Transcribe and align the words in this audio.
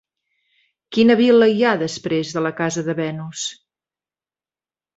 Quina 0.97 1.17
vil·la 1.19 1.49
hi 1.57 1.61
ha 1.63 1.75
després 1.83 2.33
de 2.39 2.45
la 2.47 2.53
Casa 2.63 2.85
de 2.89 2.99
Venus? 3.03 3.47